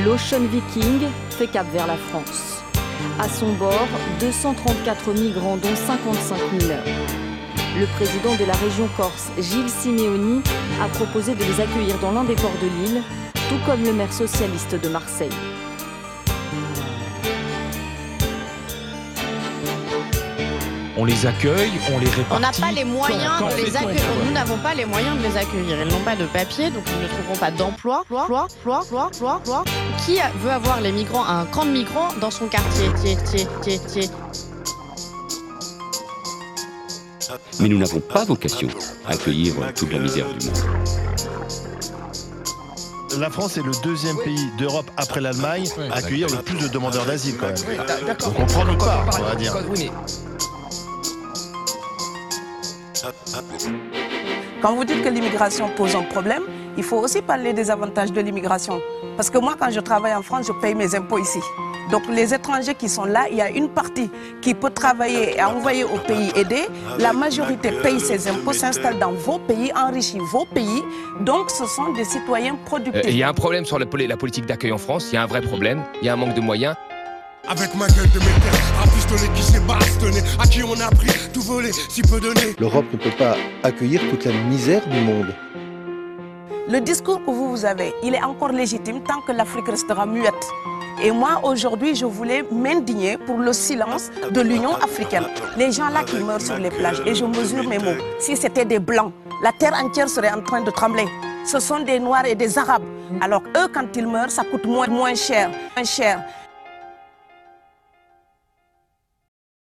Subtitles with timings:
[0.00, 2.62] L'Ocean Viking fait cap vers la France.
[3.20, 3.88] À son bord,
[4.20, 6.84] 234 migrants dont 55 mineurs.
[7.78, 10.40] Le président de la région Corse, Gilles Simeoni,
[10.82, 13.02] a proposé de les accueillir dans l'un des ports de l'île,
[13.34, 15.28] tout comme le maire socialiste de Marseille.
[20.94, 22.32] On les accueille, on les répartit.
[22.32, 24.02] On n'a pas les moyens de les accueillir.
[24.26, 25.80] Nous n'avons pas les moyens de les accueillir.
[25.80, 28.04] Ils n'ont pas de papier, donc ils ne trouveront pas d'emploi.
[28.10, 29.64] Loi, loi, loi, loi, loi, loi.
[30.04, 32.90] Qui veut avoir les migrants, un camp de migrants dans son quartier?
[33.02, 34.10] Tiens, tiens, tiens, tiens.
[37.60, 38.68] Mais nous n'avons pas vocation
[39.06, 40.58] à accueillir toute la misère du monde.
[43.18, 47.06] La France est le deuxième pays d'Europe après l'Allemagne à accueillir le plus de demandeurs
[47.06, 47.56] d'asile quand même.
[48.24, 49.54] Donc on prend notre part, on va dire.
[54.60, 56.42] Quand vous dites que l'immigration pose un problème,
[56.76, 58.80] il faut aussi parler des avantages de l'immigration.
[59.16, 61.40] Parce que moi, quand je travaille en France, je paye mes impôts ici.
[61.90, 64.08] Donc les étrangers qui sont là, il y a une partie
[64.40, 66.62] qui peut travailler et envoyer au pays aider.
[66.98, 70.82] La majorité paye ses impôts, s'installe dans vos pays, enrichit vos pays.
[71.20, 73.02] Donc ce sont des citoyens Euh, productifs.
[73.08, 75.26] Il y a un problème sur la politique d'accueil en France, il y a un
[75.26, 76.76] vrai problème, il y a un manque de moyens.
[77.48, 81.10] Avec ma gueule de métal, un pistolet qui s'est bastonné, à qui on a pris
[81.32, 82.54] tout volé, si peu donné.
[82.58, 83.34] L'Europe ne peut pas
[83.64, 85.34] accueillir toute la misère du monde.
[86.68, 90.46] Le discours que vous, vous avez, il est encore légitime tant que l'Afrique restera muette.
[91.02, 95.26] Et moi, aujourd'hui, je voulais m'indigner pour le silence de l'Union africaine.
[95.56, 98.64] Les gens là qui meurent sur les plages, et je mesure mes mots, si c'était
[98.64, 99.12] des Blancs,
[99.42, 101.06] la terre entière serait en train de trembler.
[101.44, 102.84] Ce sont des Noirs et des Arabes.
[103.20, 105.50] Alors eux, quand ils meurent, ça coûte moins, moins cher.
[105.76, 106.22] Moins cher.